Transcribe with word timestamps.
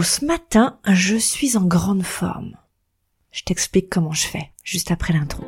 Hello, 0.00 0.08
ce 0.08 0.24
matin, 0.24 0.78
je 0.88 1.16
suis 1.16 1.58
en 1.58 1.64
grande 1.64 2.04
forme. 2.04 2.56
Je 3.32 3.42
t'explique 3.42 3.90
comment 3.90 4.12
je 4.12 4.26
fais, 4.26 4.50
juste 4.64 4.90
après 4.90 5.12
l'intro. 5.12 5.44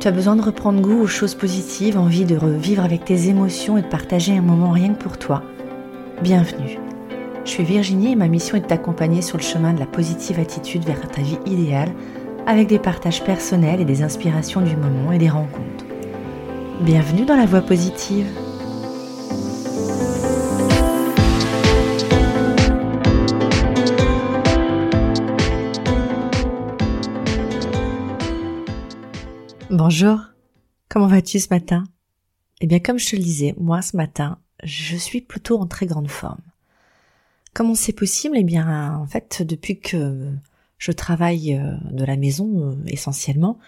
Tu 0.00 0.08
as 0.08 0.10
besoin 0.10 0.34
de 0.34 0.42
reprendre 0.42 0.80
goût 0.80 1.02
aux 1.02 1.06
choses 1.06 1.36
positives, 1.36 1.96
envie 1.96 2.24
de 2.24 2.36
revivre 2.36 2.82
avec 2.82 3.04
tes 3.04 3.28
émotions 3.28 3.78
et 3.78 3.82
de 3.82 3.86
partager 3.86 4.36
un 4.36 4.42
moment 4.42 4.72
rien 4.72 4.92
que 4.92 5.00
pour 5.00 5.18
toi. 5.18 5.44
Bienvenue. 6.20 6.80
Je 7.44 7.50
suis 7.50 7.62
Virginie 7.62 8.10
et 8.10 8.16
ma 8.16 8.26
mission 8.26 8.56
est 8.56 8.62
de 8.62 8.66
t'accompagner 8.66 9.22
sur 9.22 9.38
le 9.38 9.44
chemin 9.44 9.72
de 9.72 9.78
la 9.78 9.86
positive 9.86 10.40
attitude 10.40 10.84
vers 10.84 11.08
ta 11.08 11.22
vie 11.22 11.38
idéale 11.46 11.92
avec 12.48 12.66
des 12.66 12.80
partages 12.80 13.22
personnels 13.22 13.80
et 13.80 13.84
des 13.84 14.02
inspirations 14.02 14.62
du 14.62 14.76
moment 14.76 15.12
et 15.12 15.18
des 15.18 15.30
rencontres. 15.30 15.84
Bienvenue 16.80 17.24
dans 17.24 17.36
la 17.36 17.46
voie 17.46 17.62
positive. 17.62 18.26
Bonjour, 29.88 30.18
comment 30.88 31.06
vas-tu 31.06 31.38
ce 31.38 31.46
matin? 31.48 31.84
Eh 32.60 32.66
bien 32.66 32.80
comme 32.80 32.98
je 32.98 33.08
te 33.08 33.14
le 33.14 33.22
disais, 33.22 33.54
moi 33.56 33.82
ce 33.82 33.96
matin, 33.96 34.40
je 34.64 34.96
suis 34.96 35.20
plutôt 35.20 35.60
en 35.60 35.68
très 35.68 35.86
grande 35.86 36.10
forme. 36.10 36.40
Comment 37.54 37.76
c'est 37.76 37.92
possible? 37.92 38.36
Eh 38.36 38.42
bien 38.42 38.96
en 38.96 39.06
fait 39.06 39.44
depuis 39.46 39.78
que 39.78 40.32
je 40.78 40.90
travaille 40.90 41.54
euh, 41.54 41.76
de 41.92 42.04
la 42.04 42.16
maison 42.16 42.72
euh, 42.72 42.74
essentiellement, 42.88 43.60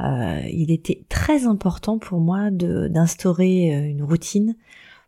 euh, 0.00 0.40
il 0.50 0.70
était 0.70 1.04
très 1.10 1.44
important 1.44 1.98
pour 1.98 2.20
moi 2.20 2.50
d'instaurer 2.50 3.66
une 3.68 4.02
routine 4.02 4.56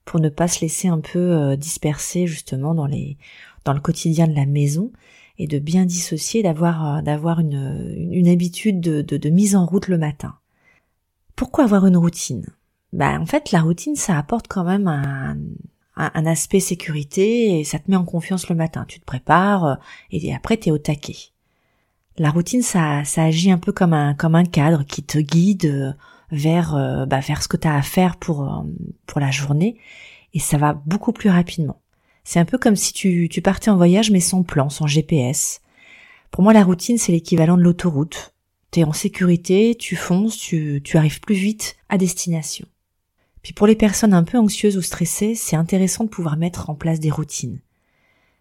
pour 0.05 0.21
ne 0.21 0.29
pas 0.29 0.49
se 0.49 0.61
laisser 0.61 0.87
un 0.87 1.01
peu 1.01 1.57
disperser 1.57 2.27
justement 2.27 2.75
dans 2.75 2.87
le 2.87 3.81
quotidien 3.81 4.29
de 4.29 4.35
la 4.35 4.45
maison 4.45 4.93
et 5.39 5.47
de 5.47 5.59
bien 5.59 5.87
dissocier, 5.87 6.43
d'avoir 6.43 7.01
une, 7.41 8.29
habitude 8.29 8.81
de, 8.83 9.01
de, 9.01 9.17
de, 9.17 9.31
mise 9.31 9.57
en 9.57 9.65
route 9.65 9.89
le 9.89 9.97
matin. 9.97 10.35
Pourquoi 11.43 11.65
avoir 11.65 11.87
une 11.87 11.97
routine? 11.97 12.47
Ben 12.93 13.21
en 13.21 13.27
fait 13.27 13.51
la 13.51 13.63
routine 13.63 13.97
ça 13.97 14.17
apporte 14.17 14.47
quand 14.47 14.63
même 14.63 14.87
un, 14.87 15.37
un, 15.97 16.27
aspect 16.27 16.61
sécurité 16.61 17.59
et 17.59 17.65
ça 17.65 17.81
te 17.81 17.91
met 17.91 17.97
en 17.97 18.05
confiance 18.05 18.49
le 18.49 18.55
matin. 18.55 18.85
Tu 18.87 19.01
te 19.01 19.05
prépares 19.05 19.81
et 20.13 20.33
après 20.33 20.57
t'es 20.57 20.71
au 20.71 20.79
taquet 20.79 21.33
la 22.17 22.31
routine, 22.31 22.63
ça, 22.63 23.03
ça 23.05 23.25
agit 23.25 23.51
un 23.51 23.59
peu 23.59 23.73
comme 23.73 23.93
un, 23.93 24.15
comme 24.15 24.37
un 24.37 24.45
cadre 24.45 24.85
qui 24.85 25.03
te 25.03 25.19
guide 25.19 25.65
euh, 25.65 25.93
vers, 26.31 26.77
euh, 26.77 27.07
bah, 27.07 27.19
vers 27.19 27.43
ce 27.43 27.49
que 27.49 27.57
tu 27.57 27.67
as 27.67 27.75
à 27.75 27.83
faire 27.83 28.19
pour, 28.19 28.43
euh, 28.43 28.63
pour 29.07 29.21
la 29.21 29.33
journée, 29.33 29.79
et 30.35 30.39
ça 30.39 30.59
va 30.59 30.75
beaucoup 30.75 31.13
plus 31.13 31.31
rapidement. 31.31 31.81
C'est 32.23 32.39
un 32.39 32.45
peu 32.45 32.59
comme 32.59 32.77
si 32.77 32.93
tu, 32.93 33.29
tu 33.29 33.43
partais 33.43 33.71
en 33.71 33.77
voyage 33.77 34.13
mais 34.13 34.21
sans 34.21 34.45
plan, 34.45 34.69
sans 34.69 34.87
GPS. 34.87 35.61
Pour 36.31 36.45
moi, 36.45 36.53
la 36.53 36.63
routine, 36.63 36.99
c'est 36.99 37.11
l'équivalent 37.13 37.57
de 37.57 37.63
l'autoroute. 37.63 38.33
T'es 38.73 38.83
en 38.83 38.93
sécurité, 38.93 39.77
tu 39.79 39.95
fonces, 39.95 40.37
tu, 40.37 40.81
tu 40.83 40.97
arrives 40.97 41.21
plus 41.21 41.37
vite 41.37 41.77
à 41.89 41.99
destination. 41.99 42.67
Puis 43.43 43.53
pour 43.53 43.67
les 43.67 43.77
personnes 43.77 44.15
un 44.15 44.25
peu 44.25 44.39
anxieuses 44.39 44.77
ou 44.77 44.83
stressées, 44.83 45.35
c'est 45.35 45.57
intéressant 45.57 46.05
de 46.05 46.09
pouvoir 46.09 46.37
mettre 46.37 46.71
en 46.71 46.75
place 46.75 46.99
des 46.99 47.11
routines. 47.11 47.61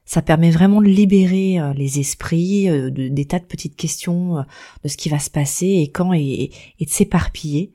Ça 0.06 0.22
permet 0.22 0.52
vraiment 0.52 0.82
de 0.82 0.88
libérer 0.88 1.60
euh, 1.60 1.74
les 1.74 2.00
esprits 2.00 2.70
euh, 2.70 2.90
des 2.92 3.26
tas 3.26 3.40
de 3.40 3.46
petites 3.46 3.76
questions 3.76 4.40
euh, 4.40 4.42
de 4.84 4.90
ce 4.90 4.98
qui 4.98 5.10
va 5.10 5.20
se 5.20 5.30
passer 5.30 5.68
et 5.68 5.90
quand 5.90 6.14
et, 6.14 6.52
de 6.80 6.90
s'éparpiller. 6.90 7.72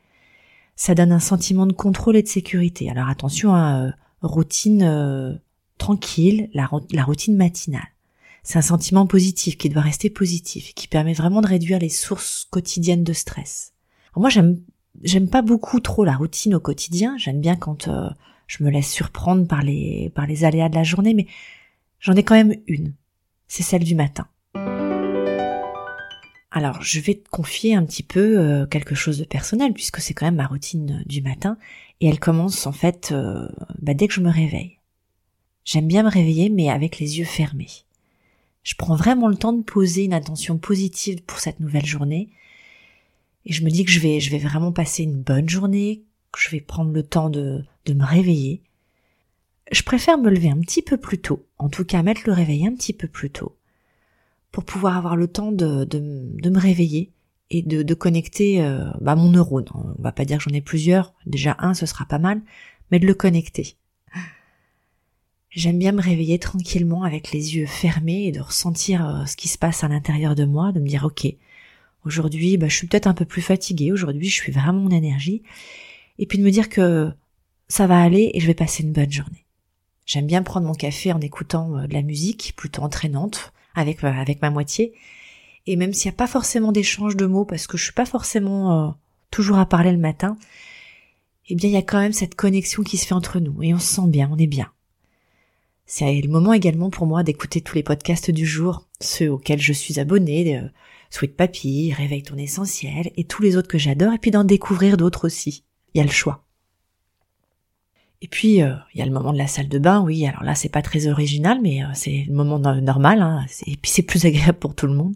Ça 0.77 0.94
donne 0.94 1.12
un 1.12 1.20
sentiment 1.20 1.66
de 1.66 1.72
contrôle 1.72 2.16
et 2.16 2.22
de 2.22 2.28
sécurité. 2.28 2.90
Alors 2.90 3.08
attention 3.08 3.54
à 3.54 3.92
routine 4.20 5.40
tranquille, 5.78 6.50
la, 6.52 6.66
routine 6.66 7.36
matinale. 7.36 7.88
C'est 8.46 8.58
un 8.58 8.62
sentiment 8.62 9.07
positif 9.07 9.58
qui 9.58 9.68
doit 9.68 9.83
rester 9.83 10.08
positif, 10.08 10.73
qui 10.74 10.86
permet 10.86 11.14
vraiment 11.14 11.40
de 11.40 11.48
réduire 11.48 11.80
les 11.80 11.89
sources 11.89 12.46
quotidiennes 12.48 13.02
de 13.02 13.12
stress. 13.12 13.73
moi 14.14 14.30
j'aime 14.30 14.61
j'aime 15.02 15.29
pas 15.29 15.42
beaucoup 15.42 15.80
trop 15.80 16.05
la 16.05 16.17
routine 16.17 16.55
au 16.55 16.61
quotidien. 16.61 17.18
J'aime 17.18 17.40
bien 17.40 17.57
quand 17.57 17.90
je 18.46 18.64
me 18.64 18.70
laisse 18.70 18.90
surprendre 18.90 19.46
par 19.46 19.62
les 19.62 20.11
par 20.14 20.27
les 20.27 20.45
aléas 20.45 20.68
de 20.68 20.77
la 20.77 20.84
journée, 20.84 21.12
mais 21.12 21.27
J'en 22.01 22.14
ai 22.14 22.23
quand 22.23 22.34
même 22.34 22.55
une. 22.67 22.95
C'est 23.48 23.62
celle 23.62 23.84
du 23.84 23.95
matin. 23.95 24.27
Alors, 26.51 26.80
je 26.83 27.01
vais 27.01 27.14
te 27.14 27.28
confier 27.28 27.74
un 27.74 27.84
petit 27.84 28.02
peu 28.02 28.39
euh, 28.39 28.67
quelque 28.67 28.95
chose 28.95 29.18
de 29.18 29.24
personnel 29.24 29.73
puisque 29.73 30.01
c'est 30.01 30.14
quand 30.14 30.27
même 30.27 30.36
ma 30.36 30.46
routine 30.46 31.02
du 31.07 31.20
matin 31.20 31.58
et 32.01 32.08
elle 32.08 32.18
commence 32.18 32.67
en 32.67 32.73
fait 32.73 33.11
euh, 33.13 33.48
bah, 33.80 33.95
dès 33.95 34.08
que 34.08 34.14
je 34.14 34.20
me 34.20 34.30
réveille. 34.30 34.78
J'aime 35.64 35.89
bien 35.89 36.02
me 36.02 36.08
réveiller 36.08 36.48
mais 36.48 36.70
avec 36.70 36.98
les 36.98 37.18
yeux 37.18 37.24
fermés. 37.24 37.86
Je 38.66 38.74
prends 38.74 38.96
vraiment 38.96 39.28
le 39.28 39.36
temps 39.36 39.52
de 39.52 39.62
poser 39.62 40.04
une 40.04 40.12
attention 40.12 40.58
positive 40.58 41.22
pour 41.22 41.38
cette 41.38 41.60
nouvelle 41.60 41.86
journée 41.86 42.30
et 43.44 43.52
je 43.52 43.64
me 43.64 43.70
dis 43.70 43.84
que 43.84 43.92
je 43.92 44.00
vais, 44.00 44.18
je 44.18 44.30
vais 44.30 44.38
vraiment 44.38 44.72
passer 44.72 45.04
une 45.04 45.22
bonne 45.22 45.48
journée, 45.48 46.02
que 46.32 46.40
je 46.40 46.50
vais 46.50 46.60
prendre 46.60 46.90
le 46.90 47.04
temps 47.04 47.30
de, 47.30 47.64
de 47.84 47.94
me 47.94 48.04
réveiller 48.04 48.62
je 49.72 49.82
préfère 49.82 50.18
me 50.18 50.30
lever 50.30 50.50
un 50.50 50.60
petit 50.60 50.82
peu 50.82 50.96
plus 50.96 51.18
tôt, 51.18 51.46
en 51.58 51.68
tout 51.68 51.84
cas 51.84 52.02
mettre 52.02 52.22
le 52.27 52.32
réveil 52.32 52.66
un 52.66 52.74
petit 52.74 52.92
peu 52.92 53.08
plus 53.08 53.30
tôt, 53.30 53.56
pour 54.52 54.64
pouvoir 54.64 54.96
avoir 54.96 55.16
le 55.16 55.28
temps 55.28 55.52
de, 55.52 55.84
de, 55.84 55.98
me 56.50 56.58
réveiller 56.58 57.10
et 57.50 57.62
de, 57.62 57.83
de 57.83 57.94
connecter 57.94 58.62
euh, 58.62 58.90
bah, 59.00 59.16
mon 59.16 59.30
neurone. 59.30 59.66
On 59.74 60.00
va 60.02 60.12
pas 60.12 60.24
dire 60.24 60.38
que 60.38 60.44
j'en 60.44 60.56
ai 60.56 60.60
plusieurs, 60.60 61.14
déjà 61.27 61.56
un 61.58 61.74
ce 61.74 61.86
sera 61.86 62.04
pas 62.06 62.18
mal, 62.18 62.40
mais 62.90 62.98
de 62.98 63.06
le 63.06 63.14
connecter. 63.14 63.77
J'aime 65.56 65.78
bien 65.78 65.92
me 65.92 66.02
réveiller 66.02 66.39
tranquillement 66.39 67.02
avec 67.02 67.33
les 67.33 67.56
yeux 67.56 67.64
fermés 67.64 68.27
et 68.27 68.33
de 68.33 68.40
ressentir 68.40 69.08
euh, 69.08 69.24
ce 69.24 69.36
qui 69.36 69.48
se 69.48 69.56
passe 69.56 69.83
à 69.84 69.89
l'intérieur 69.89 70.34
de 70.34 70.44
moi, 70.44 70.70
de 70.70 70.80
me 70.80 70.86
dire 70.86 71.05
ok, 71.05 71.27
aujourd'hui 72.05 72.58
bah, 72.58 72.68
je 72.68 72.77
suis 72.77 72.86
peut-être 72.86 73.06
un 73.06 73.14
peu 73.14 73.24
plus 73.24 73.40
fatiguée, 73.40 73.90
aujourd'hui 73.90 74.28
je 74.28 74.34
suis 74.34 74.52
vraiment 74.52 74.80
mon 74.80 74.90
énergie, 74.90 75.42
et 76.18 76.27
puis 76.27 76.36
de 76.36 76.45
me 76.45 76.50
dire 76.50 76.68
que 76.68 77.11
ça 77.68 77.86
va 77.86 78.02
aller 78.02 78.33
et 78.34 78.40
je 78.40 78.46
vais 78.46 78.52
passer 78.52 78.83
une 78.83 78.92
bonne 78.92 79.11
journée. 79.11 79.46
J'aime 80.05 80.27
bien 80.27 80.42
prendre 80.42 80.66
mon 80.66 80.74
café 80.74 81.11
en 81.11 81.20
écoutant 81.22 81.78
euh, 81.78 81.86
de 81.86 81.95
la 81.95 82.02
musique 82.02 82.52
plutôt 82.55 82.83
entraînante 82.83 83.55
avec 83.74 84.05
euh, 84.05 84.12
avec 84.12 84.42
ma 84.42 84.50
moitié. 84.50 84.92
Et 85.66 85.77
même 85.77 85.95
s'il 85.95 86.11
n'y 86.11 86.16
a 86.16 86.18
pas 86.18 86.27
forcément 86.27 86.70
d'échange 86.70 87.16
de 87.16 87.24
mots 87.24 87.46
parce 87.46 87.66
que 87.66 87.78
je 87.78 87.84
suis 87.84 87.95
pas 87.95 88.05
forcément 88.05 88.95
toujours 89.30 89.58
à 89.58 89.66
parler 89.66 89.90
le 89.90 89.98
matin, 89.98 90.36
eh 91.48 91.55
bien 91.55 91.70
il 91.70 91.72
y 91.72 91.78
a 91.78 91.83
quand 91.83 91.98
même 91.98 92.12
cette 92.12 92.34
connexion 92.34 92.83
qui 92.83 92.98
se 92.98 93.06
fait 93.06 93.14
entre 93.14 93.40
nous 93.40 93.62
et 93.62 93.72
on 93.72 93.78
se 93.78 93.95
sent 93.95 94.08
bien, 94.08 94.28
on 94.30 94.36
est 94.36 94.46
bien. 94.46 94.70
C'est 95.86 96.20
le 96.20 96.29
moment 96.29 96.52
également 96.52 96.91
pour 96.91 97.07
moi 97.07 97.23
d'écouter 97.23 97.61
tous 97.61 97.77
les 97.77 97.83
podcasts 97.83 98.30
du 98.30 98.45
jour, 98.45 98.86
ceux 99.01 99.30
auxquels 99.30 99.61
je 99.61 99.73
suis 99.73 100.01
abonnée, 100.01 100.61
Sweet 101.11 101.36
Papy, 101.36 101.92
Réveille 101.92 102.23
ton 102.23 102.36
essentiel 102.36 103.11
et 103.17 103.24
tous 103.24 103.42
les 103.42 103.57
autres 103.57 103.69
que 103.69 103.79
j'adore 103.79 104.13
et 104.13 104.19
puis 104.19 104.30
d'en 104.30 104.45
découvrir 104.45 104.96
d'autres 104.96 105.27
aussi. 105.27 105.64
Il 105.95 105.98
y 105.98 106.01
a 106.01 106.05
le 106.05 106.11
choix. 106.11 106.45
Et 108.23 108.29
puis 108.29 108.63
euh, 108.63 108.75
il 108.95 108.98
y 108.98 109.02
a 109.02 109.07
le 109.07 109.13
moment 109.13 109.33
de 109.33 109.39
la 109.39 109.46
salle 109.46 109.69
de 109.69 109.79
bain, 109.79 110.01
oui. 110.01 110.27
Alors 110.27 110.42
là, 110.42 110.55
c'est 110.55 110.69
pas 110.69 110.83
très 110.83 111.07
original, 111.07 111.58
mais 111.63 111.83
euh, 111.83 111.89
c'est 111.95 112.25
le 112.27 112.35
moment 112.35 112.58
normal. 112.58 113.23
Hein, 113.23 113.46
et 113.67 113.77
puis 113.77 113.91
c'est 113.91 114.02
plus 114.02 114.25
agréable 114.27 114.58
pour 114.58 114.75
tout 114.75 114.86
le 114.86 114.95
monde. 114.95 115.14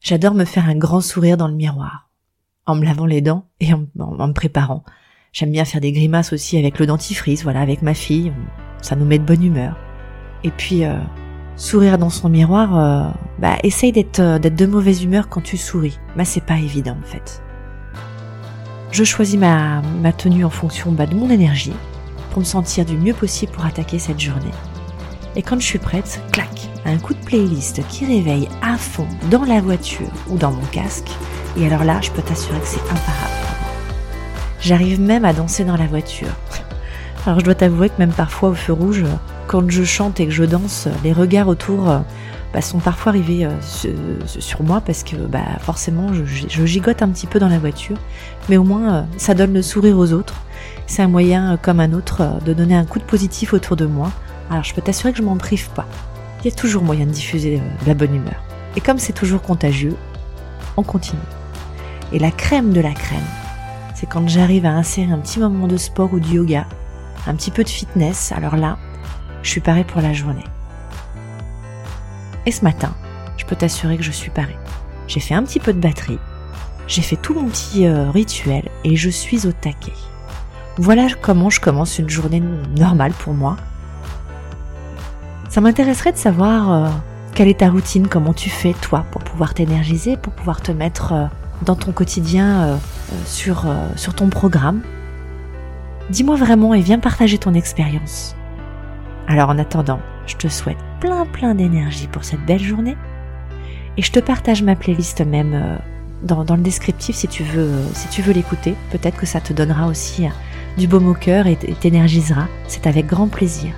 J'adore 0.00 0.34
me 0.34 0.44
faire 0.44 0.68
un 0.68 0.76
grand 0.76 1.02
sourire 1.02 1.36
dans 1.36 1.48
le 1.48 1.54
miroir, 1.54 2.10
en 2.66 2.74
me 2.74 2.84
lavant 2.84 3.06
les 3.06 3.20
dents 3.20 3.46
et 3.60 3.72
en, 3.74 3.80
me 3.96 4.32
préparant. 4.32 4.82
J'aime 5.32 5.52
bien 5.52 5.66
faire 5.66 5.80
des 5.80 5.92
grimaces 5.92 6.32
aussi 6.32 6.56
avec 6.56 6.78
le 6.78 6.86
dentifrice, 6.86 7.42
voilà, 7.42 7.60
avec 7.60 7.82
ma 7.82 7.94
fille. 7.94 8.32
Ça 8.82 8.96
nous 8.96 9.04
met 9.04 9.18
de 9.18 9.24
bonne 9.24 9.44
humeur. 9.44 9.76
Et 10.44 10.50
puis 10.50 10.84
euh, 10.84 10.94
sourire 11.56 11.98
dans 11.98 12.10
son 12.10 12.28
miroir, 12.28 13.14
bah 13.38 13.56
essaye 13.62 13.92
d'être 13.92 14.38
d'être 14.38 14.54
de 14.54 14.66
mauvaise 14.66 15.04
humeur 15.04 15.28
quand 15.28 15.42
tu 15.42 15.56
souris. 15.56 15.98
Bah 16.16 16.24
c'est 16.24 16.44
pas 16.44 16.58
évident 16.58 16.96
en 17.00 17.06
fait. 17.06 17.42
Je 18.92 19.04
choisis 19.04 19.38
ma, 19.38 19.82
ma 20.02 20.12
tenue 20.12 20.44
en 20.44 20.50
fonction 20.50 20.90
bah, 20.90 21.06
de 21.06 21.14
mon 21.14 21.30
énergie 21.30 21.72
pour 22.30 22.40
me 22.40 22.44
sentir 22.44 22.84
du 22.84 22.96
mieux 22.96 23.14
possible 23.14 23.52
pour 23.52 23.64
attaquer 23.64 23.98
cette 23.98 24.18
journée. 24.18 24.50
Et 25.36 25.42
quand 25.42 25.60
je 25.60 25.66
suis 25.66 25.78
prête, 25.78 26.20
clac, 26.32 26.68
un 26.84 26.98
coup 26.98 27.14
de 27.14 27.24
playlist 27.24 27.86
qui 27.88 28.04
réveille 28.04 28.48
à 28.62 28.76
fond 28.76 29.06
dans 29.30 29.44
la 29.44 29.60
voiture 29.60 30.10
ou 30.28 30.36
dans 30.36 30.50
mon 30.50 30.64
casque. 30.72 31.10
Et 31.56 31.66
alors 31.66 31.84
là, 31.84 32.00
je 32.00 32.10
peux 32.10 32.22
t'assurer 32.22 32.58
que 32.58 32.66
c'est 32.66 32.80
imparable. 32.80 33.30
J'arrive 34.60 35.00
même 35.00 35.24
à 35.24 35.32
danser 35.32 35.64
dans 35.64 35.76
la 35.76 35.86
voiture. 35.86 36.28
Alors 37.26 37.38
je 37.40 37.44
dois 37.44 37.54
t'avouer 37.54 37.90
que 37.90 37.98
même 37.98 38.12
parfois 38.12 38.50
au 38.50 38.54
feu 38.54 38.72
rouge, 38.72 39.04
quand 39.46 39.70
je 39.70 39.84
chante 39.84 40.20
et 40.20 40.26
que 40.26 40.32
je 40.32 40.44
danse, 40.44 40.88
les 41.04 41.12
regards 41.12 41.48
autour 41.48 41.90
euh, 41.90 41.98
bah, 42.54 42.62
sont 42.62 42.78
parfois 42.78 43.10
arrivés 43.10 43.44
euh, 43.44 43.50
sur 44.26 44.62
moi 44.62 44.80
parce 44.80 45.02
que 45.02 45.16
bah, 45.16 45.44
forcément 45.60 46.14
je, 46.14 46.24
je, 46.24 46.64
gigote 46.64 47.02
un 47.02 47.08
petit 47.08 47.26
peu 47.26 47.38
dans 47.38 47.48
la 47.48 47.58
voiture. 47.58 47.96
Mais 48.48 48.56
au 48.56 48.64
moins 48.64 48.94
euh, 48.94 49.02
ça 49.18 49.34
donne 49.34 49.52
le 49.52 49.62
sourire 49.62 49.98
aux 49.98 50.12
autres 50.12 50.34
c'est 50.86 51.02
un 51.02 51.08
moyen 51.08 51.56
comme 51.60 51.78
un 51.78 51.92
autre 51.92 52.40
de 52.44 52.52
donner 52.52 52.74
un 52.74 52.84
coup 52.84 52.98
de 52.98 53.04
positif 53.04 53.52
autour 53.52 53.76
de 53.76 53.86
moi. 53.86 54.10
Alors 54.50 54.64
je 54.64 54.74
peux 54.74 54.82
t'assurer 54.82 55.12
que 55.12 55.18
je 55.18 55.22
m'en 55.22 55.36
prive 55.36 55.68
pas. 55.70 55.86
Il 56.40 56.50
y 56.50 56.52
a 56.52 56.56
toujours 56.56 56.82
moyen 56.82 57.06
de 57.06 57.12
diffuser 57.12 57.58
de 57.58 57.86
la 57.86 57.94
bonne 57.94 58.14
humeur. 58.14 58.42
Et 58.76 58.80
comme 58.80 58.98
c'est 58.98 59.12
toujours 59.12 59.42
contagieux, 59.42 59.94
on 60.76 60.82
continue. 60.82 61.20
Et 62.12 62.18
la 62.18 62.30
crème 62.30 62.72
de 62.72 62.80
la 62.80 62.92
crème, 62.92 63.20
c'est 63.94 64.06
quand 64.06 64.26
j'arrive 64.28 64.66
à 64.66 64.72
insérer 64.72 65.12
un 65.12 65.18
petit 65.18 65.38
moment 65.38 65.68
de 65.68 65.76
sport 65.76 66.12
ou 66.12 66.18
de 66.18 66.26
yoga 66.26 66.66
un 67.26 67.34
petit 67.34 67.50
peu 67.50 67.64
de 67.64 67.68
fitness, 67.68 68.32
alors 68.32 68.56
là, 68.56 68.78
je 69.42 69.50
suis 69.50 69.60
parée 69.60 69.84
pour 69.84 70.00
la 70.00 70.12
journée. 70.12 70.44
Et 72.46 72.52
ce 72.52 72.64
matin, 72.64 72.94
je 73.36 73.44
peux 73.44 73.56
t'assurer 73.56 73.96
que 73.96 74.02
je 74.02 74.10
suis 74.10 74.30
parée. 74.30 74.56
J'ai 75.06 75.20
fait 75.20 75.34
un 75.34 75.42
petit 75.42 75.60
peu 75.60 75.72
de 75.72 75.80
batterie, 75.80 76.18
j'ai 76.90 77.02
fait 77.02 77.14
tout 77.14 77.34
mon 77.34 77.48
petit 77.48 77.86
euh, 77.86 78.10
rituel 78.10 78.68
et 78.82 78.96
je 78.96 79.08
suis 79.08 79.46
au 79.46 79.52
taquet. 79.52 79.92
Voilà 80.76 81.06
comment 81.22 81.48
je 81.48 81.60
commence 81.60 82.00
une 82.00 82.10
journée 82.10 82.42
normale 82.76 83.12
pour 83.12 83.32
moi. 83.32 83.56
Ça 85.48 85.60
m'intéresserait 85.60 86.10
de 86.10 86.16
savoir 86.16 86.72
euh, 86.72 86.88
quelle 87.36 87.46
est 87.46 87.60
ta 87.60 87.70
routine, 87.70 88.08
comment 88.08 88.32
tu 88.32 88.50
fais 88.50 88.72
toi 88.72 89.06
pour 89.12 89.22
pouvoir 89.22 89.54
t'énergiser, 89.54 90.16
pour 90.16 90.32
pouvoir 90.32 90.62
te 90.62 90.72
mettre 90.72 91.12
euh, 91.12 91.26
dans 91.62 91.76
ton 91.76 91.92
quotidien 91.92 92.80
sur, 93.26 93.66
sur 93.94 94.14
ton 94.14 94.30
programme. 94.30 94.80
Dis-moi 96.10 96.34
vraiment 96.34 96.74
et 96.74 96.80
viens 96.80 96.98
partager 96.98 97.38
ton 97.38 97.54
expérience. 97.54 98.34
Alors 99.28 99.48
en 99.48 99.58
attendant, 99.58 100.00
je 100.26 100.34
te 100.34 100.48
souhaite 100.48 100.78
plein 100.98 101.24
plein 101.24 101.54
d'énergie 101.54 102.08
pour 102.08 102.24
cette 102.24 102.44
belle 102.44 102.62
journée 102.62 102.96
et 103.96 104.02
je 104.02 104.10
te 104.10 104.18
partage 104.18 104.64
ma 104.64 104.74
playlist 104.74 105.20
même 105.24 105.54
euh, 105.54 105.76
dans, 106.24 106.56
le 106.56 106.62
descriptif 106.62 107.14
si 107.14 107.28
tu 107.28 107.44
veux, 107.44 107.70
si 107.94 108.08
tu 108.08 108.22
veux 108.22 108.32
l'écouter. 108.32 108.74
Peut-être 108.90 109.16
que 109.18 109.26
ça 109.26 109.40
te 109.40 109.52
donnera 109.52 109.86
aussi 109.86 110.26
euh, 110.26 110.30
du 110.76 110.88
baume 110.88 111.06
au 111.06 111.14
cœur 111.14 111.46
et 111.46 111.54
t'énergisera. 111.54 112.48
C'est 112.66 112.88
avec 112.88 113.06
grand 113.06 113.28
plaisir. 113.28 113.70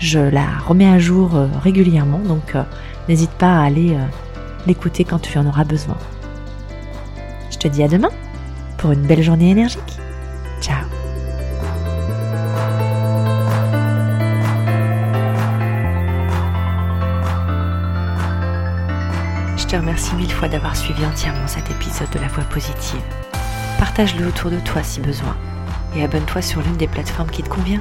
Je 0.00 0.18
la 0.18 0.46
remets 0.66 0.90
à 0.90 0.98
jour 0.98 1.34
euh, 1.34 1.48
régulièrement, 1.62 2.18
donc 2.18 2.56
n'hésite 3.08 3.30
pas 3.30 3.58
à 3.58 3.62
aller 3.62 3.96
l'écouter 4.66 5.04
quand 5.04 5.18
tu 5.18 5.38
en 5.38 5.46
auras 5.46 5.64
besoin. 5.64 5.96
Je 7.50 7.56
te 7.56 7.68
dis 7.68 7.82
à 7.82 7.88
demain 7.88 8.10
pour 8.76 8.92
une 8.92 9.06
belle 9.06 9.22
journée 9.22 9.48
énergique. 9.48 9.98
Te 19.68 19.76
remercie 19.76 20.14
mille 20.14 20.32
fois 20.32 20.48
d'avoir 20.48 20.74
suivi 20.74 21.04
entièrement 21.04 21.46
cet 21.46 21.70
épisode 21.70 22.08
de 22.08 22.18
La 22.18 22.28
Voix 22.28 22.44
Positive. 22.44 23.02
Partage-le 23.78 24.26
autour 24.26 24.50
de 24.50 24.58
toi 24.60 24.82
si 24.82 24.98
besoin 24.98 25.36
et 25.94 26.02
abonne-toi 26.02 26.40
sur 26.40 26.62
l'une 26.62 26.78
des 26.78 26.88
plateformes 26.88 27.28
qui 27.28 27.42
te 27.42 27.50
convient. 27.50 27.80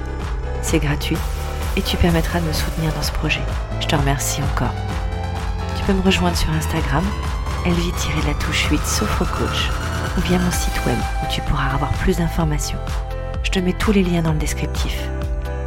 C'est 0.61 0.79
gratuit 0.79 1.17
et 1.77 1.81
tu 1.81 1.95
permettras 1.95 2.41
de 2.41 2.45
me 2.45 2.51
soutenir 2.51 2.91
dans 2.93 3.01
ce 3.01 3.13
projet. 3.13 3.39
Je 3.79 3.87
te 3.87 3.95
remercie 3.95 4.41
encore. 4.43 4.73
Tu 5.77 5.83
peux 5.85 5.93
me 5.93 6.01
rejoindre 6.01 6.35
sur 6.35 6.49
Instagram, 6.49 7.05
elvie-la 7.65 8.33
touche 8.33 8.67
8 8.69 8.79
Coach 9.17 9.69
ou 10.17 10.21
via 10.21 10.39
mon 10.39 10.51
site 10.51 10.85
web 10.85 10.97
où 11.23 11.31
tu 11.31 11.39
pourras 11.39 11.73
avoir 11.73 11.91
plus 11.93 12.17
d'informations. 12.17 12.79
Je 13.43 13.51
te 13.51 13.59
mets 13.59 13.71
tous 13.71 13.93
les 13.93 14.03
liens 14.03 14.23
dans 14.23 14.33
le 14.33 14.39
descriptif. 14.39 15.07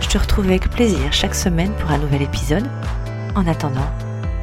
Je 0.01 0.09
te 0.09 0.19
retrouve 0.19 0.45
avec 0.45 0.69
plaisir 0.69 1.15
chaque 1.15 1.35
semaine 1.35 1.73
pour 1.81 1.91
un 1.91 1.99
nouvel 1.99 2.21
épisode. 2.21 2.69
En 3.35 3.47
attendant, 3.47 3.91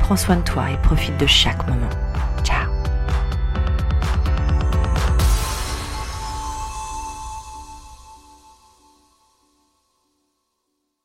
Prends 0.07 0.15
soin 0.15 0.37
de 0.37 0.41
toi 0.43 0.71
et 0.71 0.77
profite 0.77 1.17
de 1.17 1.25
chaque 1.25 1.67
moment. 1.67 2.06